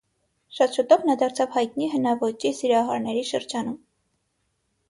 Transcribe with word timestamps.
Շատ 0.59 0.77
շուտով 0.77 1.03
նա 1.09 1.15
դարձավ 1.23 1.53
հայտնի 1.59 1.89
հնաոճի 1.93 2.53
սիրահարների 2.61 3.25
շրջանում։ 3.33 3.81